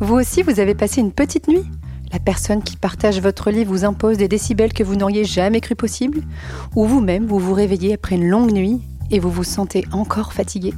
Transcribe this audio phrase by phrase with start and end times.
[0.00, 1.64] Vous aussi, vous avez passé une petite nuit
[2.12, 5.76] La personne qui partage votre lit vous impose des décibels que vous n'auriez jamais cru
[5.76, 6.22] possible
[6.74, 8.80] Ou vous-même, vous vous réveillez après une longue nuit
[9.10, 10.74] et vous vous sentez encore fatigué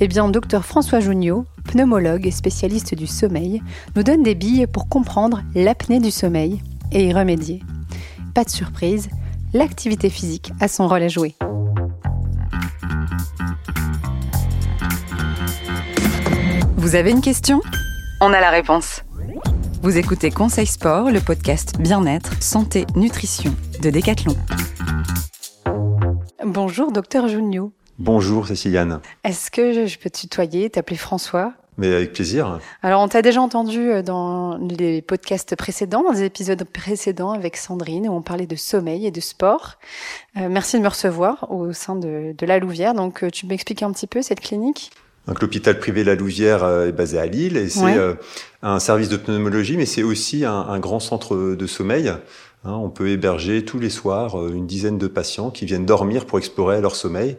[0.00, 3.62] Eh bien, docteur François Junio, pneumologue et spécialiste du sommeil,
[3.96, 6.60] nous donne des billes pour comprendre l'apnée du sommeil
[6.92, 7.62] et y remédier.
[8.34, 9.08] Pas de surprise,
[9.54, 11.34] l'activité physique a son rôle à jouer.
[16.76, 17.62] Vous avez une question?
[18.22, 19.02] On a la réponse.
[19.82, 24.36] Vous écoutez Conseil Sport, le podcast Bien-être, Santé, Nutrition de Decathlon.
[26.44, 27.72] Bonjour, docteur Junio.
[27.98, 29.00] Bonjour, Céciliane.
[29.24, 31.54] Est-ce que je peux te tutoyer, t'appeler François?
[31.78, 32.60] Mais avec plaisir.
[32.82, 37.56] Alors, on t'a déjà entendu euh, dans les podcasts précédents, dans les épisodes précédents avec
[37.56, 39.78] Sandrine, où on parlait de sommeil et de sport.
[40.36, 42.92] Euh, merci de me recevoir au sein de, de la Louvière.
[42.92, 44.90] Donc, euh, tu m'expliques un petit peu cette clinique?
[45.26, 47.98] Donc l'hôpital privé La Louvière est basé à Lille et c'est
[48.62, 52.08] un service de pneumologie, mais c'est aussi un, un, grand centre de sommeil.
[52.08, 56.38] Hein, on peut héberger tous les soirs une dizaine de patients qui viennent dormir pour
[56.38, 57.36] explorer leur sommeil.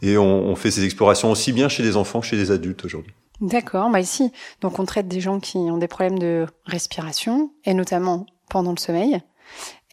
[0.00, 2.84] Et on, on fait ces explorations aussi bien chez les enfants que chez les adultes
[2.84, 3.12] aujourd'hui.
[3.40, 7.74] D'accord, bah ici, donc on traite des gens qui ont des problèmes de respiration et
[7.74, 9.20] notamment pendant le sommeil.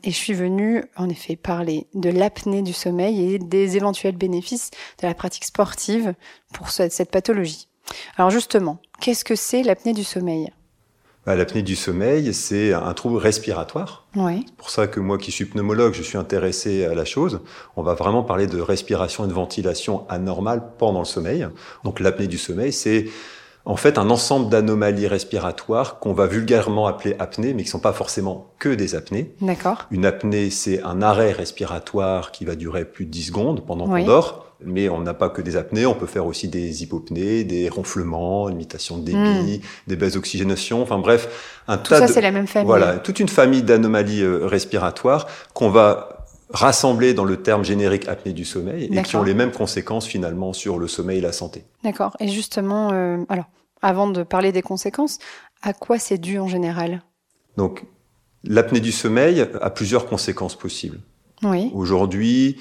[0.03, 4.71] Et je suis venue, en effet, parler de l'apnée du sommeil et des éventuels bénéfices
[5.01, 6.13] de la pratique sportive
[6.53, 7.67] pour cette pathologie.
[8.17, 10.51] Alors justement, qu'est-ce que c'est l'apnée du sommeil?
[11.25, 14.07] Bah, L'apnée du sommeil, c'est un trouble respiratoire.
[14.15, 14.45] Oui.
[14.47, 17.41] C'est pour ça que moi qui suis pneumologue, je suis intéressé à la chose.
[17.75, 21.47] On va vraiment parler de respiration et de ventilation anormale pendant le sommeil.
[21.83, 23.05] Donc l'apnée du sommeil, c'est
[23.69, 27.93] en fait un ensemble d'anomalies respiratoires qu'on va vulgairement appeler apnée, mais qui sont pas
[27.93, 29.31] forcément que des apnées.
[29.41, 29.85] D'accord.
[29.91, 34.03] Une apnée, c'est un arrêt respiratoire qui va durer plus de 10 secondes pendant qu'on
[34.03, 34.47] dort.
[34.65, 38.49] Mais on n'a pas que des apnées, on peut faire aussi des hypopnées, des ronflements,
[38.49, 39.61] une limitation de débit, hmm.
[39.87, 42.65] des baisses d'oxygénation, enfin bref, un Tout tas ça, c'est la même famille.
[42.65, 48.33] Voilà, toute une famille d'anomalies euh, respiratoires qu'on va rassemblés dans le terme générique apnée
[48.33, 51.63] du sommeil et qui ont les mêmes conséquences finalement sur le sommeil et la santé.
[51.83, 52.17] D'accord.
[52.19, 53.45] Et justement, euh, alors,
[53.81, 55.19] avant de parler des conséquences,
[55.61, 57.03] à quoi c'est dû en général?
[57.57, 57.85] Donc,
[58.43, 60.99] l'apnée du sommeil a plusieurs conséquences possibles.
[61.43, 61.71] Oui.
[61.73, 62.57] Aujourd'hui,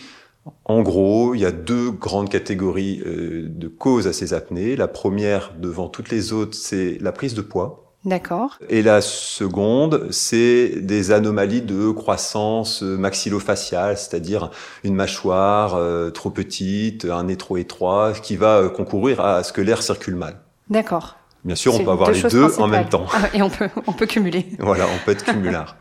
[0.65, 4.77] en gros, il y a deux grandes catégories euh, de causes à ces apnées.
[4.77, 7.85] La première, devant toutes les autres, c'est la prise de poids.
[8.05, 8.59] D'accord.
[8.69, 14.51] Et la seconde, c'est des anomalies de croissance maxillofaciale, c'est-à-dire
[14.85, 19.53] une mâchoire euh, trop petite, un nez trop étroit, qui va euh, concourir à ce
[19.53, 20.41] que l'air circule mal.
[20.71, 21.17] D'accord.
[21.45, 23.07] Bien sûr, on peut avoir les deux en même temps.
[23.13, 24.47] Ah, et on peut, on peut cumuler.
[24.59, 25.77] voilà, on peut être cumulard.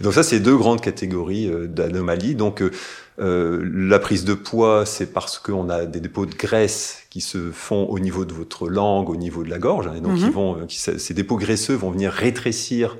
[0.00, 2.34] donc ça, c'est deux grandes catégories euh, d'anomalies.
[2.34, 2.62] Donc
[3.18, 7.50] euh, la prise de poids, c'est parce qu'on a des dépôts de graisse qui se
[7.50, 10.32] font au niveau de votre langue, au niveau de la gorge, et donc ils mhm.
[10.32, 12.96] vont, euh, ces dépôts graisseux vont venir rétrécir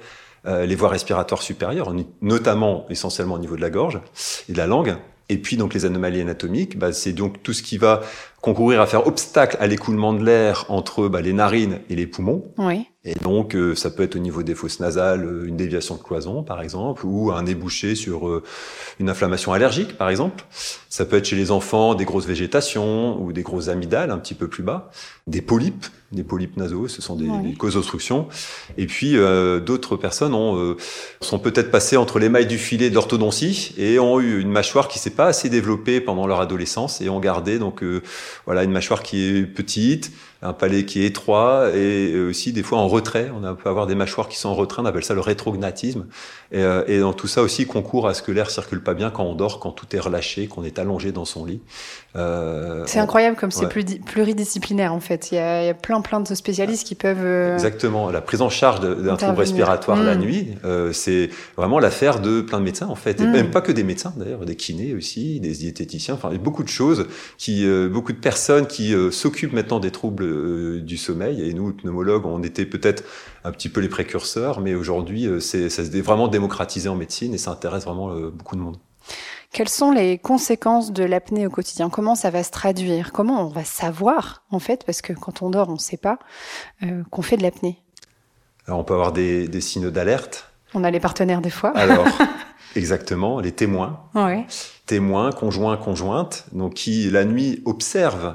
[0.47, 4.01] euh, les voies respiratoires supérieures, notamment essentiellement au niveau de la gorge
[4.49, 4.97] et de la langue.
[5.29, 8.03] Et puis donc les anomalies anatomiques, bah, c'est donc tout ce qui va
[8.43, 12.43] concourir à faire obstacle à l'écoulement de l'air entre bah, les narines et les poumons.
[12.59, 12.87] Oui.
[13.05, 16.03] Et donc, euh, ça peut être au niveau des fosses nasales, euh, une déviation de
[16.03, 18.45] cloison, par exemple, ou un débouché sur euh,
[19.01, 20.45] une inflammation allergique, par exemple.
[20.89, 24.35] Ça peut être chez les enfants des grosses végétations ou des grosses amygdales un petit
[24.35, 24.93] peu plus bas,
[25.27, 28.29] des polypes, des polypes nasaux, ce sont des, causes d'obstruction.
[28.77, 29.17] Et puis,
[29.65, 30.77] d'autres personnes ont,
[31.23, 34.99] sont peut-être passées entre les mailles du filet d'orthodontie et ont eu une mâchoire qui
[34.99, 37.83] s'est pas assez développée pendant leur adolescence et ont gardé donc
[38.47, 40.13] voilà une mâchoire qui est petite,
[40.43, 43.31] un palais qui est étroit et aussi des fois en retrait.
[43.35, 46.07] On peut avoir des mâchoires qui sont en retrait, on appelle ça le rétrognatisme.
[46.51, 49.11] Et, euh, et dans tout ça aussi concourt à ce que l'air circule pas bien
[49.11, 51.61] quand on dort, quand tout est relâché, qu'on est allongé dans son lit.
[52.15, 55.33] Euh, c'est incroyable comme c'est pluridisciplinaire en fait.
[55.33, 57.25] Il y, a, il y, a, plein plein de spécialistes qui peuvent.
[57.25, 58.11] Euh, Exactement.
[58.11, 60.21] La prise en charge d'un trouble respiratoire la mmh.
[60.21, 63.33] nuit, euh, c'est vraiment l'affaire de plein de médecins en fait, et mmh.
[63.33, 66.15] même pas que des médecins d'ailleurs, des kinés aussi, des diététiciens.
[66.15, 67.07] Enfin, il y a beaucoup de choses
[67.39, 71.47] qui, beaucoup de personnes qui s'occupent maintenant des troubles euh, du sommeil.
[71.47, 73.05] Et nous, pneumologues, on était peut-être
[73.45, 77.35] un petit peu les précurseurs, mais aujourd'hui, euh, c'est ça s'est vraiment démocratisé en médecine
[77.35, 78.79] et ça intéresse vraiment euh, beaucoup de monde.
[79.53, 81.91] Quelles sont les conséquences de l'apnée au quotidien?
[81.91, 83.13] Comment ça va se traduire?
[83.13, 86.19] Comment on va savoir, en fait, parce que quand on dort, on ne sait pas,
[87.11, 87.77] qu'on fait de l'apnée
[88.67, 90.51] Alors, on peut avoir des, des signaux d'alerte.
[90.73, 91.77] On a les partenaires des fois.
[91.77, 92.07] Alors,
[92.77, 94.01] exactement, les témoins.
[94.15, 94.47] Ouais.
[94.87, 98.35] Témoins, conjoints, conjointes, donc qui, la nuit, observent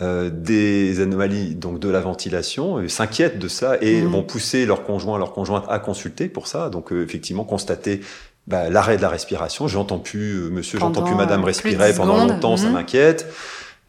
[0.00, 4.06] euh, des anomalies donc de la ventilation, euh, s'inquiètent de ça et mmh.
[4.06, 6.70] vont pousser leur conjoint, leur conjointe à consulter pour ça.
[6.70, 8.00] Donc euh, effectivement constater
[8.46, 9.66] bah, l'arrêt de la respiration.
[9.66, 12.72] J'entends plus monsieur, j'entends plus madame respirer pendant longtemps, ça mmh.
[12.74, 13.26] m'inquiète.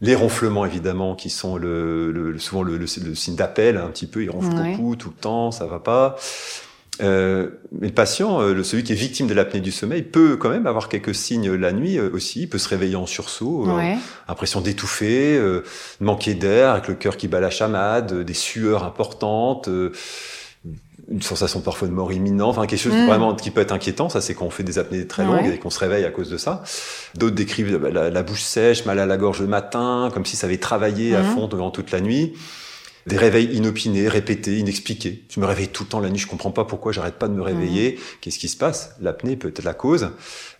[0.00, 4.24] Les ronflements, évidemment, qui sont le, le souvent le, le, signe d'appel, un petit peu.
[4.24, 6.16] Il ronfle beaucoup, tout le temps, ça va pas.
[7.02, 10.48] Euh, mais le patient, euh, celui qui est victime de l'apnée du sommeil, peut quand
[10.48, 12.42] même avoir quelques signes la nuit euh, aussi.
[12.42, 13.94] Il peut se réveiller en sursaut, euh,
[14.28, 15.40] impression d'étouffer,
[16.00, 19.68] manquer d'air, avec le cœur qui bat la chamade, des sueurs importantes
[21.10, 23.06] une sensation parfois de mort imminente, enfin quelque chose mm.
[23.06, 24.08] vraiment qui peut être inquiétant.
[24.08, 26.30] Ça, c'est quand on fait des apnées très longues et qu'on se réveille à cause
[26.30, 26.62] de ça.
[27.16, 30.46] D'autres décrivent bah, la, bouche sèche, mal à la gorge le matin, comme si ça
[30.46, 31.34] avait travaillé à mm.
[31.34, 32.34] fond durant toute la nuit.
[33.06, 35.24] Des réveils inopinés, répétés, inexpliqués.
[35.28, 37.34] Je me réveille tout le temps la nuit, je comprends pas pourquoi j'arrête pas de
[37.34, 37.92] me réveiller.
[37.92, 38.00] Mm.
[38.20, 38.96] Qu'est-ce qui se passe?
[39.00, 40.10] L'apnée peut être la cause.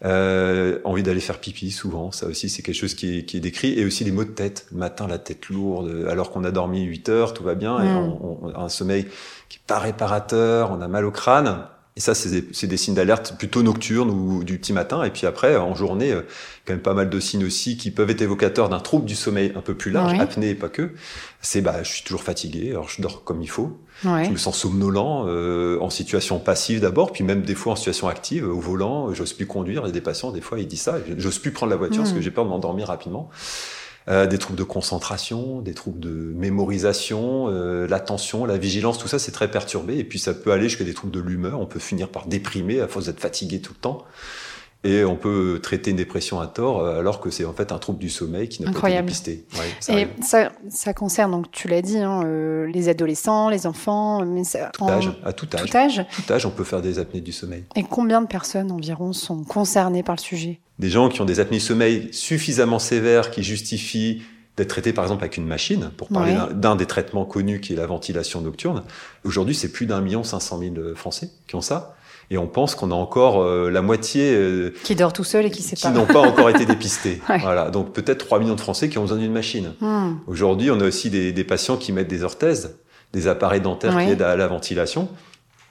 [0.04, 3.40] Euh, envie d'aller faire pipi souvent, ça aussi c'est quelque chose qui est, qui est,
[3.40, 3.78] décrit.
[3.78, 4.66] Et aussi les maux de tête.
[4.72, 7.88] Le matin, la tête lourde, alors qu'on a dormi 8 heures, tout va bien, et
[7.88, 9.06] on, on a un sommeil
[9.48, 11.66] qui est pas réparateur, on a mal au crâne.
[11.96, 15.02] Et ça, c'est des, des, signes d'alerte plutôt nocturnes ou du petit matin.
[15.02, 16.22] Et puis après, en journée, euh,
[16.64, 19.52] quand même pas mal de signes aussi qui peuvent être évocateurs d'un trouble du sommeil
[19.56, 20.92] un peu plus large, apnée et pas que.
[21.40, 23.80] C'est bah, je suis toujours fatigué, alors je dors comme il faut.
[24.04, 28.08] Je me sens somnolent, euh, en situation passive d'abord, puis même des fois en situation
[28.08, 29.82] active, au volant, j'ose plus conduire.
[29.82, 32.02] Il y a des patients, des fois, ils disent ça, j'ose plus prendre la voiture
[32.02, 32.22] parce que hmm.
[32.22, 33.30] j'ai peur de m'endormir rapidement.
[34.08, 39.18] Euh, des troubles de concentration, des troubles de mémorisation, euh, l'attention, la vigilance, tout ça
[39.18, 39.98] c'est très perturbé.
[39.98, 41.60] Et puis ça peut aller jusqu'à des troubles de l'humeur.
[41.60, 44.04] On peut finir par déprimer à force d'être fatigué tout le temps.
[44.82, 47.78] Et on peut traiter une dépression à tort euh, alors que c'est en fait un
[47.78, 49.44] trouble du sommeil qui n'a pas été dépisté.
[49.90, 54.44] et ça, ça, concerne, donc tu l'as dit, hein, euh, les adolescents, les enfants, mais
[54.44, 55.70] ça, tout âge, à tout âge.
[55.70, 56.06] Tout âge.
[56.14, 57.64] Tout âge, on peut faire des apnées du sommeil.
[57.76, 60.60] Et combien de personnes environ sont concernées par le sujet?
[60.78, 64.22] Des gens qui ont des apnées du sommeil suffisamment sévères qui justifient
[64.56, 67.76] d'être traités par exemple avec une machine, pour parler d'un des traitements connus qui est
[67.76, 68.82] la ventilation nocturne.
[69.24, 71.96] Aujourd'hui, c'est plus d'un million cinq cent mille Français qui ont ça
[72.30, 75.50] et on pense qu'on a encore euh, la moitié euh, qui dort tout seul et
[75.50, 77.20] qui qui n'ont pas encore été dépistés.
[77.40, 79.72] Voilà, donc peut-être 3 millions de Français qui ont besoin d'une machine.
[79.80, 80.14] Hmm.
[80.26, 82.76] Aujourd'hui, on a aussi des, des, patients qui mettent des orthèses,
[83.12, 85.08] des appareils dentaires qui aident à la ventilation.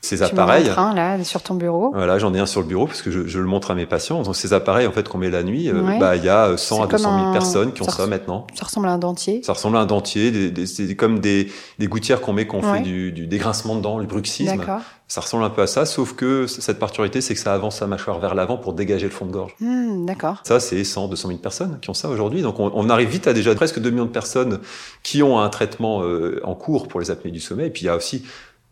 [0.02, 0.70] Ces appareils.
[0.78, 1.92] un là sur ton bureau.
[1.94, 3.86] Voilà, j'en ai un sur le bureau parce que je, je, le montre à mes
[3.86, 4.22] patients.
[4.22, 6.84] Donc ces appareils en fait qu'on met la nuit, euh, bah il y a 100
[6.84, 8.48] à 200 000 personnes qui ont ça, maintenant.
[8.54, 9.42] Ça ressemble à un dentier.
[9.44, 12.82] Ça ressemble à un dentier, c'est comme des, des gouttières qu'on met quand on fait
[12.82, 14.64] du, du dégrincement de dents, le bruxisme.
[15.10, 17.88] Ça ressemble un peu à ça, sauf que cette particularité, c'est que ça avance sa
[17.88, 19.56] mâchoire vers l'avant pour dégager le fond de gorge.
[19.60, 20.42] Hmm, D'accord.
[20.44, 22.44] Ça, c'est 100, 200 000 personnes qui ont ça aujourd'hui.
[22.44, 24.60] Donc, on, on, arrive vite à déjà presque 2 millions de personnes
[25.02, 27.66] qui ont un traitement euh, en cours pour les apnées du sommeil.
[27.66, 28.24] Et puis, il y a aussi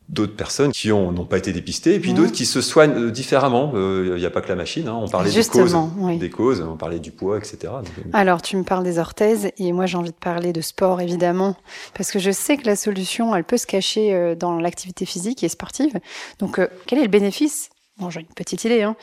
[0.09, 3.11] d'autres personnes qui ont n'ont pas été dépistées et puis d'autres qui se soignent euh,
[3.11, 3.73] différemment.
[3.75, 4.87] Euh, il n'y a pas que la machine.
[4.87, 4.97] Hein.
[5.01, 5.75] On parlait des causes,
[6.19, 7.57] des causes, on parlait du poids, etc.
[7.65, 11.01] Euh, Alors tu me parles des orthèses et moi j'ai envie de parler de sport
[11.01, 11.57] évidemment
[11.93, 15.49] parce que je sais que la solution elle peut se cacher dans l'activité physique et
[15.49, 15.99] sportive.
[16.39, 17.69] Donc quel est le bénéfice
[17.99, 18.95] Bon, j'ai une petite idée hein,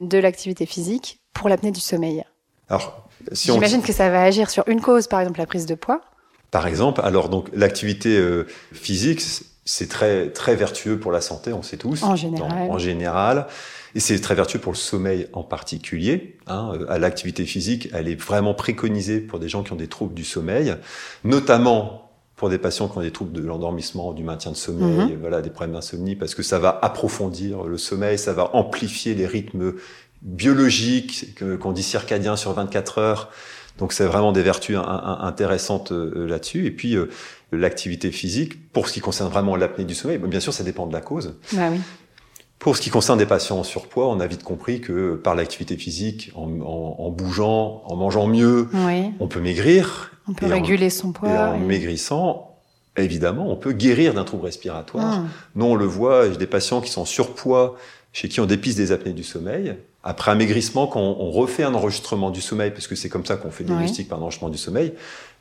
[0.00, 2.22] de l'activité physique pour l'apnée du sommeil?
[2.68, 5.74] Alors, si j'imagine que ça va agir sur une cause, par exemple la prise de
[5.74, 6.02] poids.
[6.50, 8.22] Par exemple, alors donc l'activité
[8.72, 9.22] physique
[9.72, 12.02] c'est très très vertueux pour la santé, on sait tous.
[12.02, 12.70] En général.
[12.70, 13.46] en général.
[13.94, 16.36] Et c'est très vertueux pour le sommeil en particulier.
[16.46, 16.72] Hein.
[16.90, 20.24] À l'activité physique, elle est vraiment préconisée pour des gens qui ont des troubles du
[20.24, 20.74] sommeil,
[21.24, 25.20] notamment pour des patients qui ont des troubles de l'endormissement, du maintien de sommeil, mhm.
[25.20, 29.26] voilà, des problèmes d'insomnie, parce que ça va approfondir le sommeil, ça va amplifier les
[29.26, 29.72] rythmes
[30.20, 33.30] biologiques qu'on dit circadiens sur 24 heures.
[33.78, 36.66] Donc c'est vraiment des vertus intéressantes euh, là-dessus.
[36.66, 37.10] Et puis euh,
[37.52, 40.92] l'activité physique, pour ce qui concerne vraiment l'apnée du sommeil, bien sûr, ça dépend de
[40.92, 41.36] la cause.
[41.52, 41.80] Bah oui.
[42.58, 45.76] Pour ce qui concerne des patients en surpoids, on a vite compris que par l'activité
[45.76, 48.68] physique, en, en, en, bougeant, en mangeant mieux,
[49.18, 50.12] on peut maigrir.
[50.28, 51.28] On peut réguler son poids.
[51.28, 52.56] Et en maigrissant,
[52.96, 55.18] évidemment, on peut guérir d'un trouble respiratoire.
[55.18, 55.28] Hum.
[55.56, 57.76] Nous, on le voit, j'ai des patients qui sont en surpoids,
[58.12, 59.74] chez qui on dépiste des apnées du sommeil.
[60.04, 63.36] Après un maigrissement, quand on refait un enregistrement du sommeil, parce que c'est comme ça
[63.36, 64.94] qu'on fait le diagnostic par un enregistrement du sommeil,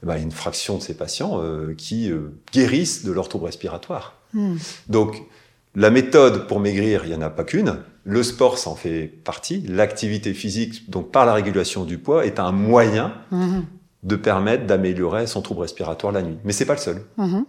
[0.04, 3.12] eh ben, il y a une fraction de ces patients euh, qui euh, guérissent de
[3.12, 4.14] leur trouble respiratoire.
[4.34, 4.58] Hmm.
[4.88, 5.24] Donc,
[5.74, 7.78] la méthode pour maigrir, il n'y en a pas qu'une.
[8.04, 9.64] Le sport, ça en fait partie.
[9.68, 13.62] L'activité physique, donc par la régulation du poids, est un moyen hmm.
[14.04, 16.38] de permettre d'améliorer son trouble respiratoire la nuit.
[16.44, 17.02] Mais c'est pas le seul.
[17.18, 17.42] Hmm.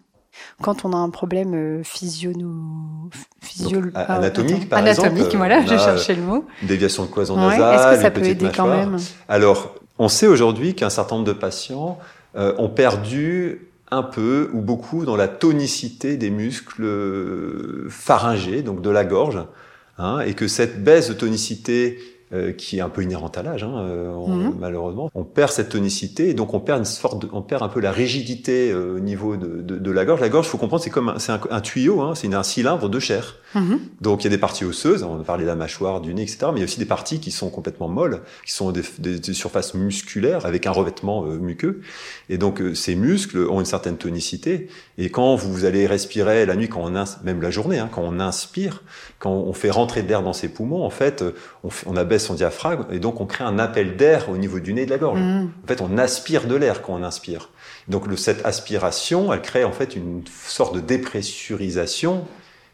[0.61, 2.33] Quand on a un problème euh, physio...
[3.41, 3.81] physio...
[3.95, 6.45] anatomique, par anatomique, exemple, voilà, j'ai cherché le mot.
[6.63, 8.99] déviation de cloison nasale, Est-ce que ça peut aider quand même?
[9.29, 11.99] Alors, on sait aujourd'hui qu'un certain nombre de patients
[12.37, 18.81] euh, ont perdu un peu ou beaucoup dans la tonicité des muscles euh, pharyngés, donc
[18.81, 19.39] de la gorge,
[19.99, 21.99] hein, et que cette baisse de tonicité
[22.33, 24.55] euh, qui est un peu inhérente à l'âge, hein, mhm.
[24.59, 27.81] malheureusement, on perd cette tonicité et donc on perd une sorte, on perd un peu
[27.81, 30.21] la rigidité au niveau de, de, de, la gorge.
[30.21, 32.99] La gorge, faut comprendre, c'est comme un, c'est un, tuyau, hein, c'est un cylindre de
[32.99, 33.37] chair.
[33.55, 33.81] Mhm.
[34.01, 36.23] Donc il y a des parties osseuses, on a parlé de la mâchoire, du nez,
[36.23, 36.47] etc.
[36.47, 39.33] Mais il y a aussi des parties qui sont complètement molles, qui sont des, des,
[39.33, 41.81] surfaces musculaires avec un revêtement euh, muqueux.
[42.29, 44.69] Et donc euh, ces muscles ont une certaine tonicité.
[44.99, 46.93] Et quand vous allez respirer la nuit, quand on
[47.25, 48.83] même la journée, hein, quand on inspire,
[49.19, 51.25] quand on fait rentrer de l'air dans ses poumons, en fait,
[51.65, 54.73] on, on, abaisse son diaphragme et donc on crée un appel d'air au niveau du
[54.73, 55.21] nez et de la gorge.
[55.21, 55.51] Mhm.
[55.65, 57.51] En fait, on aspire de l'air quand on inspire.
[57.89, 62.25] Donc le, cette aspiration, elle crée en fait une sorte de dépressurisation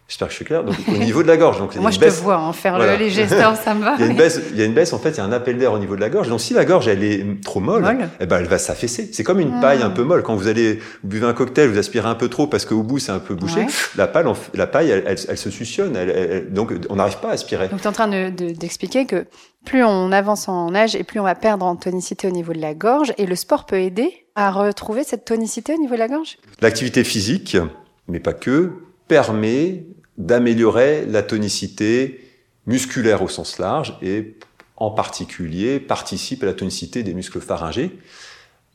[0.09, 0.65] J'espère que je suis clair.
[0.65, 1.59] Donc, au niveau de la gorge.
[1.59, 3.95] Donc, Moi, je te vois en faire les gestes, ça me va.
[3.99, 5.25] il, y a une baisse, il y a une baisse, en fait, il y a
[5.25, 6.29] un appel d'air au niveau de la gorge.
[6.29, 7.85] Donc, si la gorge, elle est trop molle,
[8.19, 9.11] Eh ben, elle va s'affaisser.
[9.13, 9.61] C'est comme une ah.
[9.61, 10.23] paille un peu molle.
[10.23, 12.99] Quand vous allez, vous buvez un cocktail, vous aspirez un peu trop parce qu'au bout,
[12.99, 13.67] c'est un peu bouché.
[13.97, 14.25] La, paille,
[14.55, 15.95] la paille, elle, elle, se suctionne.
[15.95, 17.69] Elle, donc, on n'arrive pas à aspirer.
[17.69, 19.27] Donc, tu es en train d'expliquer de, que
[19.67, 22.61] plus on avance en âge et plus on va perdre en tonicité au niveau de
[22.61, 23.13] la gorge.
[23.19, 26.39] Et le sport peut aider à retrouver cette tonicité au niveau de la gorge?
[26.63, 27.59] L'activité physique,
[28.07, 28.73] mais pas que,
[29.09, 29.85] permet
[30.19, 32.21] d'améliorer la tonicité
[32.67, 34.37] musculaire au sens large et
[34.77, 37.99] en particulier participe à la tonicité des muscles pharyngés.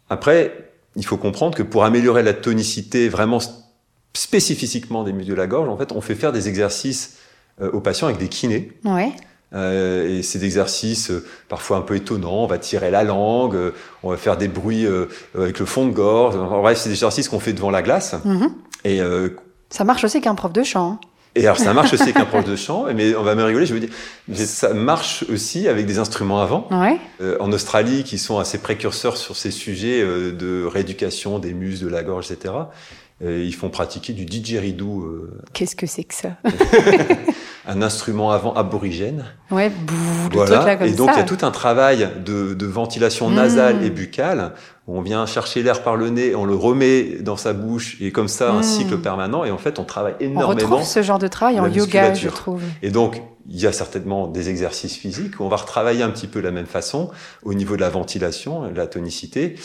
[0.09, 3.39] Après, il faut comprendre que pour améliorer la tonicité vraiment
[4.13, 7.17] spécifiquement des muscles de la gorge, en fait, on fait faire des exercices
[7.61, 8.71] euh, aux patients avec des kinés.
[8.83, 9.11] Ouais.
[9.53, 12.43] Euh, et c'est des exercices euh, parfois un peu étonnants.
[12.43, 13.71] On va tirer la langue, euh,
[14.01, 14.87] on va faire des bruits
[15.35, 16.35] avec le fond de gorge.
[16.35, 18.15] En bref, c'est des exercices qu'on fait devant la glace.
[18.25, 18.49] Mm-hmm.
[18.85, 19.01] Et
[19.69, 20.93] ça marche aussi qu'un prof de chant.
[20.93, 20.99] Hein.
[21.35, 23.65] Et alors ça marche aussi avec un prof de chant, mais on va me rigoler,
[23.65, 23.89] je veux dire,
[24.45, 26.67] ça marche aussi avec des instruments avant.
[26.69, 26.99] Ouais.
[27.21, 31.85] Euh, en Australie, qui sont assez précurseurs sur ces sujets euh, de rééducation des muscles,
[31.85, 32.53] de la gorge, etc.
[33.23, 35.01] Euh, ils font pratiquer du didgeridoo.
[35.01, 35.41] Euh.
[35.53, 36.37] Qu'est-ce que c'est que ça?
[37.65, 39.25] Un instrument avant aborigène.
[39.49, 39.71] Ouais,
[40.31, 40.65] voilà.
[40.65, 43.83] Là comme et donc il y a tout un travail de, de ventilation nasale mmh.
[43.83, 44.51] et buccale
[44.87, 48.27] on vient chercher l'air par le nez, on le remet dans sa bouche et comme
[48.27, 48.63] ça un hmm.
[48.63, 50.49] cycle permanent et en fait on travaille énormément.
[50.49, 52.61] On retrouve ce genre de travail en yoga, je trouve.
[52.81, 56.27] Et donc il y a certainement des exercices physiques où on va retravailler un petit
[56.27, 57.11] peu de la même façon
[57.43, 59.55] au niveau de la ventilation, de la tonicité.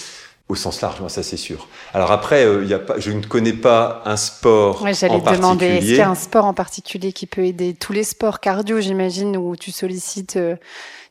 [0.48, 1.68] Au sens large, moi, ça c'est sûr.
[1.92, 5.36] Alors après, euh, y a pas, je ne connais pas un sport ouais, J'allais te
[5.36, 7.74] demander, est-ce qu'il y a un sport en particulier qui peut aider?
[7.74, 10.56] Tous les sports cardio, j'imagine, où tu sollicites euh,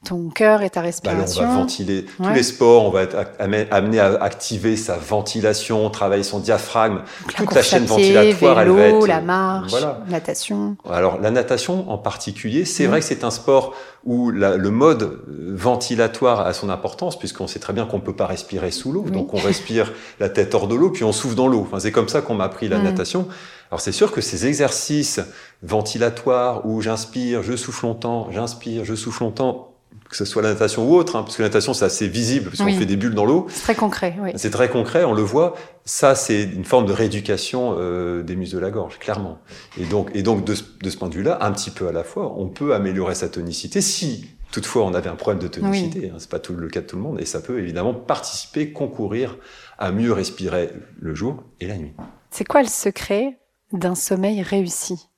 [0.08, 1.42] ton cœur et ta respiration.
[1.42, 5.90] Bah on va ventiler tous les sports, on va être amené à activer sa ventilation,
[5.90, 7.02] travailler son diaphragme,
[7.36, 10.00] toute la chaîne ventilatoire, vélo, elle va être la marche, voilà.
[10.08, 10.78] natation.
[10.90, 15.04] Alors la natation en particulier, c'est vrai que c'est un sport où la, le mode
[15.04, 19.04] euh, ventilatoire a son importance puisqu'on sait très bien qu'on peut pas respirer sous l'eau,
[19.10, 21.66] donc on respire la tête hors de l'eau puis on souffle dans l'eau.
[21.68, 23.28] Enfin, c'est comme ça qu'on m'a appris la natation.
[23.70, 25.20] Alors c'est sûr que ces exercices
[25.62, 29.67] ventilatoires où j'inspire, je souffle longtemps, j'inspire, je souffle longtemps,
[30.10, 32.50] que ce soit la natation ou autre, hein, parce que la natation c'est assez visible,
[32.50, 33.48] parce qu'on fait des bulles dans l'eau.
[33.50, 34.32] C'est très concret, oui.
[34.36, 35.56] C'est très concret, on le voit.
[35.86, 39.40] Ça, c'est une forme de rééducation euh, des muscles de la gorge, clairement.
[39.80, 42.04] Et donc, et donc de, de ce point de vue-là, un petit peu à la
[42.04, 46.10] fois, on peut améliorer sa tonicité si toutefois on avait un problème de tonicité.
[46.10, 48.72] Hein, c'est pas tout le cas de tout le monde, et ça peut évidemment participer,
[48.72, 49.38] concourir
[49.78, 51.94] à mieux respirer le jour et la nuit.
[52.32, 53.40] C'est quoi le secret
[53.74, 55.10] d'un sommeil réussi?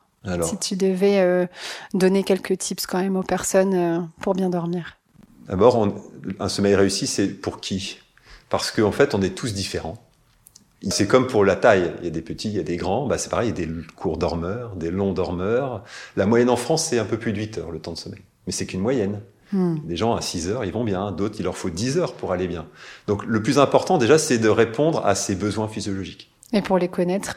[0.42, 1.46] Si tu devais euh,
[1.94, 4.98] donner quelques tips quand même aux personnes euh, pour bien dormir.
[5.48, 5.88] D'abord,
[6.40, 8.00] un sommeil réussi, c'est pour qui?
[8.50, 9.98] Parce qu'en en fait, on est tous différents.
[10.90, 11.94] C'est comme pour la taille.
[12.00, 13.08] Il y a des petits, il y a des grands.
[13.08, 15.84] Bah, c'est pareil, il y a des courts dormeurs, des longs dormeurs.
[16.16, 18.22] La moyenne en France, c'est un peu plus de 8 heures le temps de sommeil.
[18.48, 19.20] Mais c'est qu'une moyenne.
[19.52, 19.78] Hmm.
[19.84, 21.12] Des gens à 6 heures, ils vont bien.
[21.12, 22.66] D'autres, il leur faut 10 heures pour aller bien.
[23.08, 26.32] Donc le plus important déjà, c'est de répondre à ces besoins physiologiques.
[26.54, 27.36] Et pour les connaître?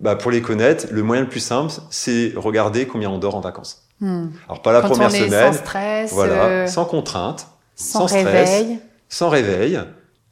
[0.00, 3.40] Bah, pour les connaître, le moyen le plus simple, c'est regarder combien on dort en
[3.40, 3.86] vacances.
[4.00, 4.28] Hmm.
[4.48, 8.78] Alors pas la première semaine, sans stress, voilà, euh, sans contrainte, sans, sans réveil.
[9.10, 9.78] sans réveil.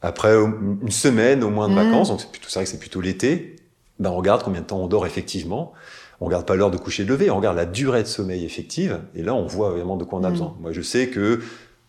[0.01, 1.89] Après une semaine au moins de hmm.
[1.91, 3.57] vacances, donc c'est plutôt vrai que c'est plutôt l'été.
[3.99, 5.73] Ben on regarde combien de temps on dort effectivement.
[6.21, 8.99] On regarde pas l'heure de coucher de lever, on regarde la durée de sommeil effective.
[9.15, 10.33] Et là, on voit vraiment de quoi on a hmm.
[10.33, 10.55] besoin.
[10.59, 11.41] Moi, je sais que,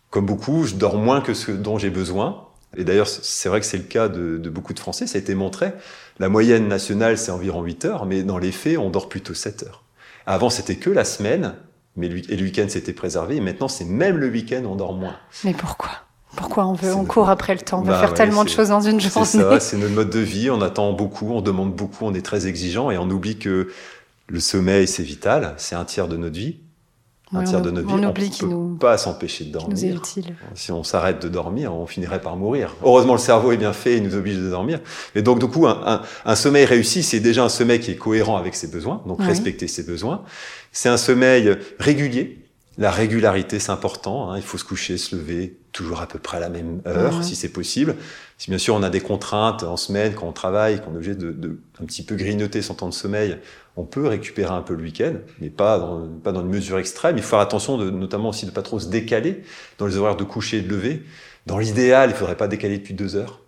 [0.09, 2.47] comme beaucoup, je dors moins que ce dont j'ai besoin.
[2.77, 5.21] Et d'ailleurs, c'est vrai que c'est le cas de, de, beaucoup de Français, ça a
[5.21, 5.73] été montré.
[6.19, 9.63] La moyenne nationale, c'est environ 8 heures, mais dans les faits, on dort plutôt 7
[9.63, 9.83] heures.
[10.25, 11.55] Avant, c'était que la semaine,
[11.97, 13.37] mais le, et le week-end, c'était préservé.
[13.37, 15.15] Et maintenant, c'est même le week-end, on dort moins.
[15.43, 15.89] Mais pourquoi?
[16.37, 18.69] Pourquoi on veut, on court après le temps, on veut bah faire tellement de choses
[18.69, 19.25] dans une journée.
[19.25, 22.21] C'est ça, c'est notre mode de vie, on attend beaucoup, on demande beaucoup, on est
[22.21, 23.67] très exigeant et on oublie que
[24.27, 26.61] le sommeil, c'est vital, c'est un tiers de notre vie
[27.33, 28.05] un tiers de notre vie.
[28.05, 29.77] On qu'il nous pas s'empêcher de dormir.
[29.77, 30.35] Nous est utile.
[30.55, 32.75] Si on s'arrête de dormir, on finirait par mourir.
[32.83, 34.79] Heureusement, le cerveau est bien fait, il nous oblige de dormir.
[35.15, 37.95] Mais donc, du coup, un, un, un sommeil réussi, c'est déjà un sommeil qui est
[37.95, 40.23] cohérent avec ses besoins, donc respecter ses besoins.
[40.71, 42.39] C'est un sommeil régulier.
[42.77, 44.31] La régularité, c'est important.
[44.31, 44.37] Hein.
[44.37, 47.35] Il faut se coucher, se lever toujours à peu près à la même heure, si
[47.35, 47.95] c'est possible.
[48.37, 51.15] Si bien sûr on a des contraintes en semaine, quand on travaille, qu'on est obligé
[51.15, 53.37] de, de un petit peu grignoter son temps de sommeil,
[53.77, 57.17] on peut récupérer un peu le week-end, mais pas dans, pas dans une mesure extrême.
[57.17, 59.43] Il faut faire attention, de, notamment aussi de pas trop se décaler
[59.77, 61.03] dans les horaires de coucher et de lever.
[61.45, 63.39] Dans l'idéal, il faudrait pas décaler depuis deux heures.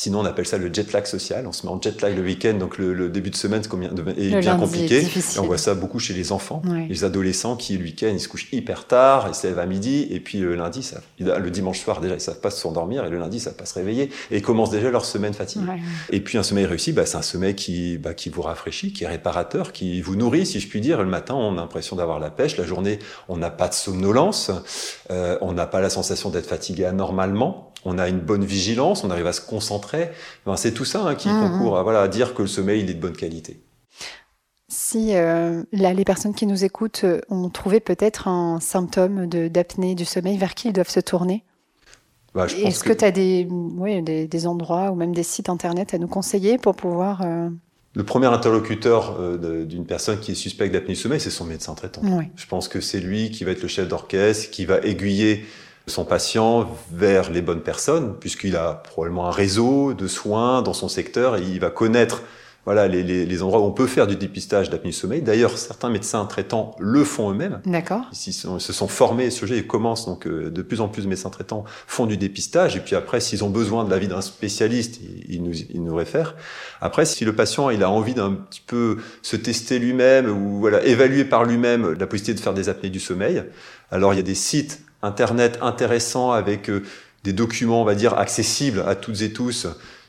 [0.00, 1.44] Sinon, on appelle ça le jet lag social.
[1.48, 4.28] On se met en jet lag le week-end, donc le, le début de semaine est
[4.38, 5.00] bien est compliqué.
[5.00, 6.86] Et on voit ça beaucoup chez les enfants, Ouais.
[6.88, 10.06] les adolescents qui, le week-end, ils se couchent hyper tard, ils se lèvent à midi,
[10.08, 13.18] et puis le lundi, ça, le dimanche soir, déjà, ils savent pas s'endormir, et le
[13.18, 15.66] lundi, ils savent pas se réveiller, et ils commencent déjà leur semaine fatiguée.
[15.66, 15.80] Ouais.
[16.10, 19.02] Et puis un sommeil réussi, bah, c'est un sommeil qui, bah, qui vous rafraîchit, qui
[19.02, 21.00] est réparateur, qui vous nourrit, si je puis dire.
[21.02, 22.56] Le matin, on a l'impression d'avoir la pêche.
[22.56, 24.52] La journée, on n'a pas de somnolence.
[25.10, 27.67] Euh, on n'a pas la sensation d'être fatigué anormalement.
[27.84, 29.04] On a une bonne vigilance.
[29.04, 30.10] On arrive à se concentrer.
[30.44, 31.40] Enfin, c'est tout ça hein, qui Mhm.
[31.50, 33.60] concourt à, voilà, à dire que le sommeil il est de bonne qualité.
[34.70, 39.48] Si euh, là, les personnes qui nous écoutent euh, ont trouvé peut-être un symptôme de-
[39.48, 41.42] d'apnée du sommeil, vers qui ils doivent se tourner?
[42.34, 45.94] Bah, Est-ce que tu as des, ouais, des, des endroits ou même des sites internet
[45.94, 47.22] à nous conseiller pour pouvoir.
[47.24, 47.48] euh,
[47.94, 51.74] Le premier interlocuteur euh, d'une personne qui est suspecte d'apnée du sommeil, c'est son médecin
[51.74, 52.02] traitant.
[52.36, 55.46] Je pense que c'est lui qui va être le chef d'orchestre, qui va aiguiller
[55.88, 60.88] son patient vers les bonnes personnes, puisqu'il a probablement un réseau de soins dans son
[60.88, 62.22] secteur et il va connaître
[62.64, 65.22] voilà, les, les- les endroits où on peut faire du dépistage d'apnée du sommeil.
[65.22, 67.62] D'ailleurs, certains médecins traitants le font eux-mêmes.
[67.64, 68.02] D'accord.
[68.12, 71.04] Ils se sont formés sur le sujet et commencent donc euh, de plus en plus
[71.04, 74.20] de médecins traitants font du dépistage et puis après s'ils ont besoin de l'avis d'un
[74.20, 76.34] spécialiste ils, ils nous, ils nous réfèrent.
[76.82, 80.84] Après si le patient il a envie d'un petit peu se tester lui-même ou voilà
[80.84, 83.44] évaluer par lui-même la possibilité de faire des apnées du sommeil,
[83.90, 86.82] alors il y a des sites internet intéressants avec euh,
[87.24, 89.66] des documents on va dire accessibles à toutes et tous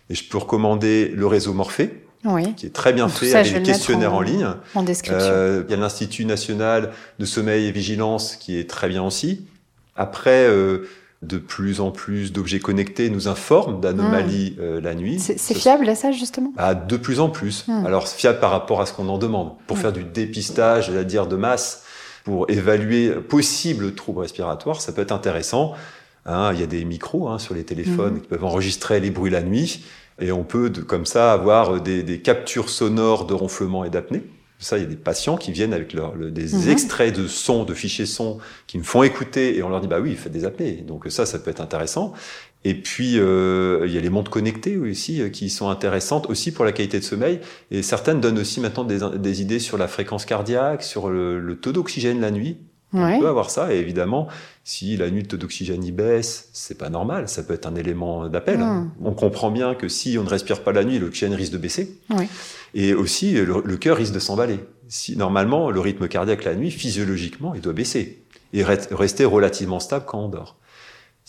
[0.10, 3.53] et je peux recommander le réseau Morphée Oui, qui est très bien fait ça, avec
[3.53, 4.48] des questionnaires en- en ligne.
[4.75, 5.29] en description.
[5.31, 9.46] Euh, il y a l'Institut national de sommeil et vigilance qui est très bien aussi.
[9.96, 10.88] Après, euh,
[11.22, 15.19] de plus en plus d'objets connectés nous informent d'anomalies euh, la nuit.
[15.19, 16.53] c'est c'est Ce- fiable, ça, justement?
[16.58, 17.65] Ah, De plus en plus.
[17.67, 17.86] Hmm.
[17.86, 19.51] Alors, fiable par rapport à ce qu'on en demande.
[19.67, 19.81] Pour Hmm.
[19.81, 21.84] faire du dépistage, à dire de masse,
[22.24, 25.74] pour évaluer possible troubles respiratoires, ça peut être intéressant.
[26.26, 28.22] Hein, il y a des micros hein, sur les téléphones Mhm.
[28.22, 29.84] qui peuvent enregistrer les bruits la nuit.
[30.22, 34.22] Et on peut, de- comme ça, avoir des, des captures sonores de ronflement et d'apnée.
[34.62, 36.70] Ça, il y a des patients qui viennent avec leur, le- des Mhm.
[36.70, 40.01] extraits de sons, de fichiers sons, qui me font écouter, et on leur dit, bah
[40.01, 40.74] oui, faites des apnées.
[40.86, 42.12] Donc ça, ça peut être intéressant.
[42.65, 46.51] Et puis, euh, il y a les montres connectées aussi, euh, qui sont intéressantes aussi
[46.51, 47.39] pour la qualité de sommeil.
[47.72, 51.55] Et certaines donnent aussi maintenant des, des idées sur la fréquence cardiaque, sur le, le
[51.57, 52.57] taux d'oxygène la nuit.
[52.91, 53.13] Ouais.
[53.15, 54.27] On peut avoir ça, et évidemment,
[54.63, 57.75] si la nuit le taux d'oxygène y baisse, c'est pas normal, ça peut être un
[57.75, 58.57] élément d'appel.
[58.57, 58.91] Mm.
[59.03, 62.00] On comprend bien que si on ne respire pas la nuit, l'oxygène risque de baisser.
[62.09, 62.25] Oui.
[62.74, 64.59] Et aussi, le, le cœur risque de s'emballer.
[64.87, 69.79] Si, normalement, le rythme cardiaque la nuit, physiologiquement, il doit baisser et re- rester relativement
[69.79, 70.57] stable quand on dort.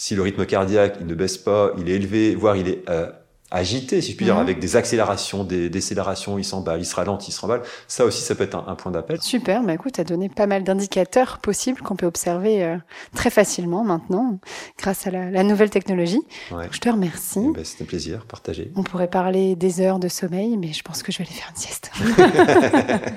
[0.02, 3.10] Si le rythme cardiaque, il ne baisse pas, il est élevé, voire il est euh,
[3.50, 4.40] agité, si je puis dire, Mhm.
[4.40, 8.22] avec des accélérations, des décélérations, il s'emballe, il se ralentit, il se remballe, ça aussi,
[8.22, 9.20] ça peut être un, un point d'appel.
[9.20, 12.76] Super, bah écoute, tu as donné pas mal d'indicateurs possibles qu'on peut observer euh,
[13.14, 14.38] très facilement maintenant
[14.78, 16.22] grâce à la, la nouvelle technologie.
[16.50, 16.68] Ouais.
[16.70, 17.40] Je te remercie.
[17.46, 18.72] Eh ben, C'était un plaisir, partagé.
[18.76, 21.50] On pourrait parler des heures de sommeil, mais je pense que je vais aller faire
[21.50, 21.90] une sieste.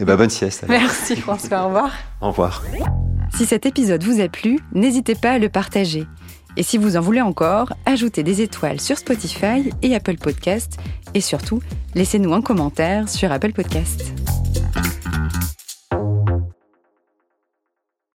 [0.00, 0.62] Eh ben, bonne sieste.
[0.64, 0.80] alors.
[0.80, 1.92] Merci François, au revoir.
[2.20, 2.62] Au revoir.
[3.32, 6.06] Si cet épisode vous a plu, n'hésitez pas à le partager.
[6.56, 10.78] Et si vous en voulez encore, ajoutez des étoiles sur Spotify et Apple Podcast.
[11.14, 11.60] Et surtout,
[11.94, 14.12] laissez-nous un commentaire sur Apple Podcast.